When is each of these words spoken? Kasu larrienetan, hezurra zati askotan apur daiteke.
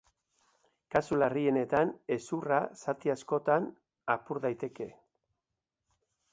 Kasu 0.95 1.19
larrienetan, 1.23 1.91
hezurra 2.15 2.59
zati 2.85 3.13
askotan 3.17 3.69
apur 4.17 4.43
daiteke. 4.49 4.89